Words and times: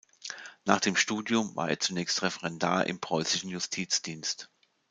Nach 0.65 0.79
dem 0.79 0.95
Studium 0.95 1.55
war 1.55 1.69
er 1.69 1.79
zunächst 1.79 2.23
Referendar 2.23 2.87
im 2.87 2.99
preußischen 2.99 3.51
Justizdienst. 3.51 4.49